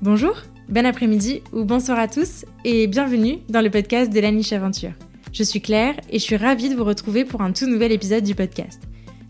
[0.00, 0.34] Bonjour,
[0.68, 4.92] bon après-midi ou bonsoir à tous et bienvenue dans le podcast de la niche aventure.
[5.32, 8.24] Je suis Claire et je suis ravie de vous retrouver pour un tout nouvel épisode
[8.24, 8.82] du podcast.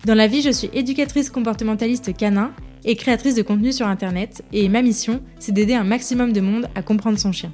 [0.06, 2.52] Dans la vie, je suis éducatrice comportementaliste canin
[2.84, 6.68] et créatrice de contenu sur internet et ma mission, c'est d'aider un maximum de monde
[6.74, 7.52] à comprendre son chien.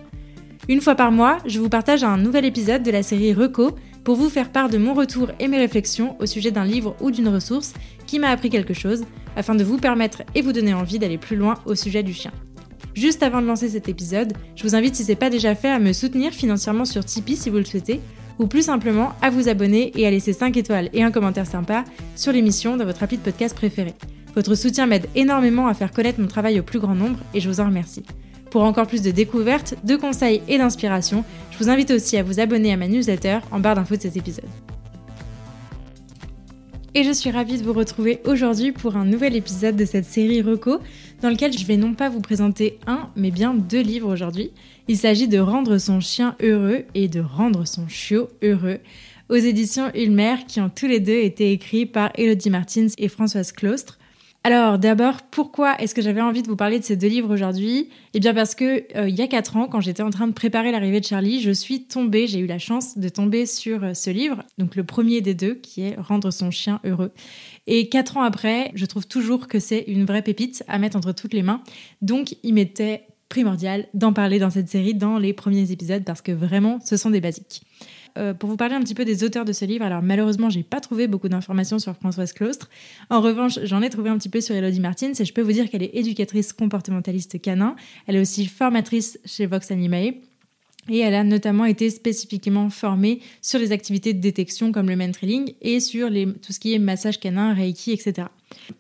[0.69, 4.17] Une fois par mois, je vous partage un nouvel épisode de la série Reco pour
[4.17, 7.29] vous faire part de mon retour et mes réflexions au sujet d'un livre ou d'une
[7.29, 7.75] ressource
[8.07, 9.05] qui m'a appris quelque chose
[9.37, 12.33] afin de vous permettre et vous donner envie d'aller plus loin au sujet du chien.
[12.99, 15.71] Juste avant de lancer cet épisode, je vous invite si ce n'est pas déjà fait
[15.71, 18.01] à me soutenir financièrement sur Tipeee si vous le souhaitez,
[18.41, 21.85] ou plus simplement à vous abonner et à laisser 5 étoiles et un commentaire sympa
[22.17, 23.95] sur l'émission dans votre appli de podcast préféré.
[24.35, 27.49] Votre soutien m'aide énormément à faire connaître mon travail au plus grand nombre et je
[27.49, 28.03] vous en remercie.
[28.51, 32.41] Pour encore plus de découvertes, de conseils et d'inspiration, je vous invite aussi à vous
[32.41, 34.51] abonner à ma newsletter en barre d'infos de cet épisode
[36.95, 40.43] et je suis ravie de vous retrouver aujourd'hui pour un nouvel épisode de cette série
[40.43, 40.81] Reco
[41.21, 44.51] dans lequel je vais non pas vous présenter un mais bien deux livres aujourd'hui.
[44.89, 48.79] Il s'agit de Rendre son chien heureux et de Rendre son chiot heureux
[49.29, 53.53] aux éditions Ulmer qui ont tous les deux été écrits par Elodie Martins et Françoise
[53.53, 53.99] Claustre.
[54.45, 57.91] Alors d'abord, pourquoi est-ce que j'avais envie de vous parler de ces deux livres aujourd'hui?
[58.15, 60.33] Eh bien parce que euh, il y a quatre ans, quand j'étais en train de
[60.33, 63.95] préparer l'arrivée de Charlie, je suis tombée, j'ai eu la chance de tomber sur euh,
[63.95, 67.11] ce livre, donc le premier des deux, qui est Rendre son chien heureux.
[67.67, 71.13] Et quatre ans après, je trouve toujours que c'est une vraie pépite à mettre entre
[71.13, 71.61] toutes les mains.
[72.01, 76.33] Donc il m'était primordial d'en parler dans cette série dans les premiers épisodes parce que
[76.33, 77.63] vraiment, ce sont des basiques.
[78.19, 80.63] Euh, pour vous parler un petit peu des auteurs de ce livre, alors malheureusement, j'ai
[80.63, 82.69] pas trouvé beaucoup d'informations sur Françoise Claustre.
[83.11, 85.53] En revanche, j'en ai trouvé un petit peu sur Elodie Martins et je peux vous
[85.53, 87.77] dire qu'elle est éducatrice comportementaliste canin.
[88.07, 90.28] Elle est aussi formatrice chez Vox Animae.
[90.89, 95.53] Et elle a notamment été spécifiquement formée sur les activités de détection comme le mentrailing
[95.61, 98.29] et sur tout ce qui est massage canin, reiki, etc.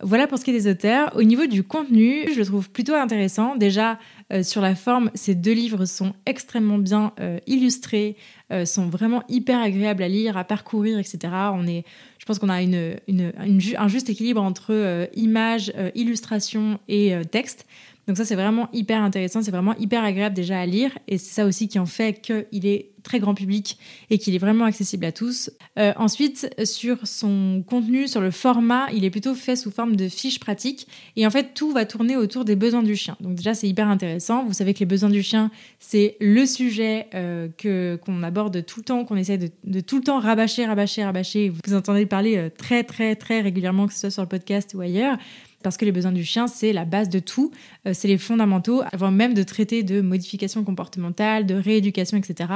[0.00, 1.14] Voilà pour ce qui est des auteurs.
[1.16, 3.56] Au niveau du contenu, je le trouve plutôt intéressant.
[3.56, 3.98] Déjà,
[4.32, 8.16] euh, sur la forme, ces deux livres sont extrêmement bien euh, illustrés,
[8.52, 11.18] euh, sont vraiment hyper agréables à lire, à parcourir, etc.
[11.52, 11.84] On est,
[12.18, 17.66] je pense qu'on a un juste équilibre entre images, illustrations et texte.
[18.08, 21.34] Donc ça, c'est vraiment hyper intéressant, c'est vraiment hyper agréable déjà à lire, et c'est
[21.34, 23.78] ça aussi qui en fait qu'il est très grand public
[24.10, 25.50] et qu'il est vraiment accessible à tous.
[25.78, 30.08] Euh, ensuite, sur son contenu, sur le format, il est plutôt fait sous forme de
[30.08, 33.14] fiches pratiques, et en fait, tout va tourner autour des besoins du chien.
[33.20, 34.42] Donc déjà, c'est hyper intéressant.
[34.42, 38.80] Vous savez que les besoins du chien, c'est le sujet euh, que qu'on aborde tout
[38.80, 41.52] le temps, qu'on essaie de, de, tout le temps rabâcher, rabâcher, rabâcher.
[41.66, 44.80] Vous entendez parler euh, très, très, très régulièrement, que ce soit sur le podcast ou
[44.80, 45.18] ailleurs
[45.62, 47.50] parce que les besoins du chien, c'est la base de tout,
[47.86, 52.50] euh, c'est les fondamentaux, avant même de traiter de modification comportementale, de rééducation, etc.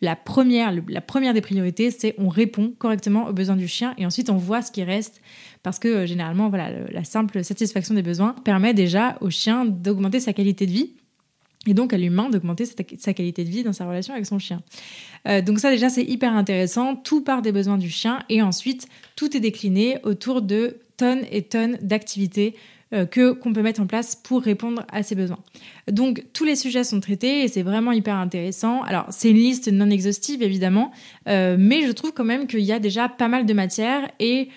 [0.00, 4.06] La première, la première des priorités, c'est on répond correctement aux besoins du chien et
[4.06, 5.20] ensuite on voit ce qui reste,
[5.62, 10.20] parce que euh, généralement, voilà, la simple satisfaction des besoins permet déjà au chien d'augmenter
[10.20, 10.92] sa qualité de vie
[11.66, 14.62] et donc à l'humain d'augmenter sa qualité de vie dans sa relation avec son chien.
[15.28, 18.86] Euh, donc ça déjà c'est hyper intéressant, tout part des besoins du chien et ensuite
[19.16, 22.54] tout est décliné autour de tonnes et tonnes d'activités
[22.92, 25.40] euh, que qu'on peut mettre en place pour répondre à ces besoins.
[25.90, 28.82] Donc tous les sujets sont traités et c'est vraiment hyper intéressant.
[28.82, 30.92] Alors c'est une liste non exhaustive évidemment,
[31.28, 34.50] euh, mais je trouve quand même qu'il y a déjà pas mal de matière et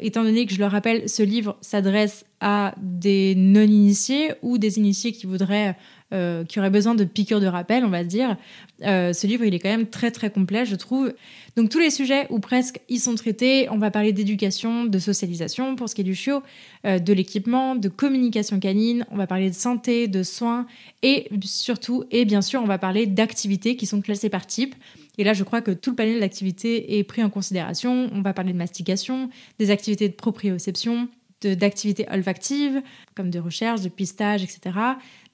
[0.00, 4.78] étant donné que je le rappelle, ce livre s'adresse à des non initiés ou des
[4.78, 5.76] initiés qui voudraient
[6.14, 8.38] euh, qui aurait besoin de piqûres de rappel, on va dire.
[8.82, 11.12] Euh, ce livre, il est quand même très très complet, je trouve.
[11.54, 13.68] Donc tous les sujets, ou presque, ils sont traités.
[13.70, 16.42] On va parler d'éducation, de socialisation pour ce qui est du chiot,
[16.86, 20.66] euh, de l'équipement, de communication canine, on va parler de santé, de soins,
[21.02, 24.74] et surtout, et bien sûr, on va parler d'activités qui sont classées par type.
[25.18, 28.08] Et là, je crois que tout le panel d'activités est pris en considération.
[28.14, 29.28] On va parler de mastication,
[29.58, 31.08] des activités de proprioception,
[31.42, 32.82] d'activités olfactives,
[33.14, 34.76] comme de recherche, de pistage, etc.,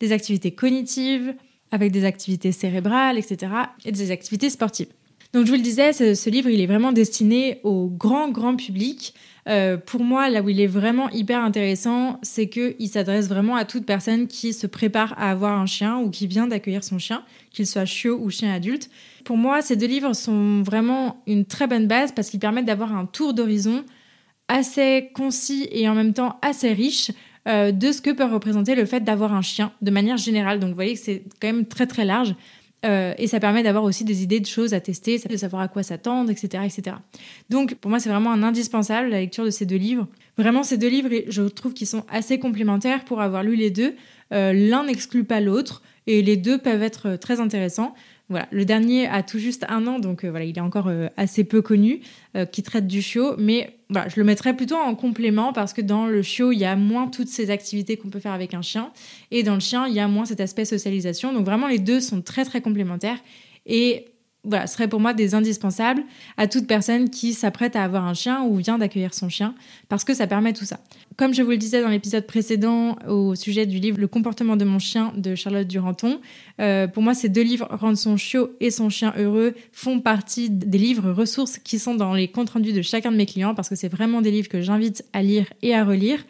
[0.00, 1.34] des activités cognitives,
[1.70, 3.52] avec des activités cérébrales, etc.,
[3.84, 4.88] et des activités sportives.
[5.34, 9.14] Donc je vous le disais, ce, livre, il est vraiment destiné au grand, grand public.
[9.48, 13.64] Euh, pour moi, là où il est vraiment hyper intéressant, c'est qu'il s'adresse vraiment à
[13.64, 17.24] toute personne qui se prépare à avoir un chien ou qui vient d'accueillir son chien,
[17.50, 18.88] qu'il soit chiot ou chien adulte.
[19.24, 22.96] Pour moi, ces deux livres sont vraiment une très bonne base parce qu'ils permettent d'avoir
[22.96, 23.84] un tour d'horizon
[24.48, 27.10] assez concis et en même temps assez riche
[27.46, 30.60] euh, de ce que peut représenter le fait d'avoir un chien de manière générale.
[30.60, 32.34] Donc vous voyez que c'est quand même très très large.
[32.84, 35.68] Euh, et ça permet d'avoir aussi des idées de choses à tester, de savoir à
[35.68, 36.96] quoi s'attendre, etc., etc.
[37.48, 40.06] Donc pour moi c'est vraiment un indispensable la lecture de ces deux livres.
[40.36, 43.94] Vraiment ces deux livres, je trouve qu'ils sont assez complémentaires pour avoir lu les deux.
[44.32, 47.94] Euh, l'un n'exclut pas l'autre et les deux peuvent être très intéressants.
[48.30, 51.60] Voilà, le dernier a tout juste un an, donc voilà, il est encore assez peu
[51.60, 52.00] connu,
[52.52, 56.06] qui traite du chiot, mais voilà, je le mettrais plutôt en complément parce que dans
[56.06, 58.92] le chiot, il y a moins toutes ces activités qu'on peut faire avec un chien,
[59.30, 61.34] et dans le chien, il y a moins cet aspect socialisation.
[61.34, 63.18] Donc vraiment, les deux sont très très complémentaires.
[63.66, 64.06] Et
[64.44, 66.02] voilà, serait pour moi des indispensables
[66.36, 69.54] à toute personne qui s'apprête à avoir un chien ou vient d'accueillir son chien,
[69.88, 70.80] parce que ça permet tout ça.
[71.16, 74.64] Comme je vous le disais dans l'épisode précédent au sujet du livre Le comportement de
[74.64, 76.20] mon chien de Charlotte Duranton,
[76.60, 80.50] euh, pour moi ces deux livres, Rendre son chiot et son chien heureux, font partie
[80.50, 83.68] des livres ressources qui sont dans les comptes rendus de chacun de mes clients, parce
[83.68, 86.24] que c'est vraiment des livres que j'invite à lire et à relire.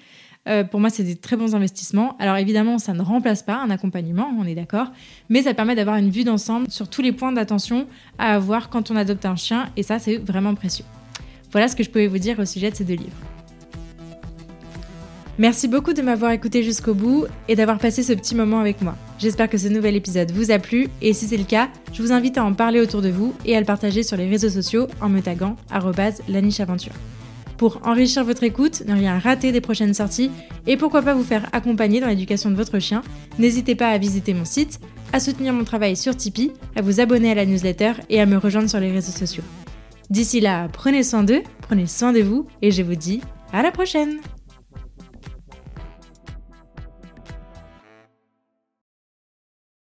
[0.46, 2.17] Euh, pour moi, c'est des très bons investissements.
[2.19, 4.88] Alors évidemment, ça ne remplace pas un accompagnement, on est d'accord,
[5.29, 7.87] mais ça permet d'avoir une vue d'ensemble sur tous les points d'attention
[8.19, 10.85] à avoir quand on adopte un chien, et ça, c'est vraiment précieux.
[11.52, 13.17] Voilà ce que je pouvais vous dire au sujet de ces deux livres.
[15.37, 18.94] Merci beaucoup de m'avoir écouté jusqu'au bout et d'avoir passé ce petit moment avec moi.
[19.19, 22.12] J'espère que ce nouvel épisode vous a plu et si c'est le cas, je vous
[22.12, 24.87] invite à en parler autour de vous et à le partager sur les réseaux sociaux
[25.00, 25.56] en me taguant
[26.29, 26.93] @lanicheaventure
[27.56, 30.30] pour enrichir votre écoute, ne rien rater des prochaines sorties
[30.66, 33.02] et pourquoi pas vous faire accompagner dans l'éducation de votre chien,
[33.38, 34.80] n'hésitez pas à visiter mon site,
[35.12, 38.36] à soutenir mon travail sur Tipeee, à vous abonner à la newsletter et à me
[38.36, 39.44] rejoindre sur les réseaux sociaux.
[40.10, 43.20] D'ici là, prenez soin d'eux, prenez soin de vous et je vous dis
[43.52, 44.18] à la prochaine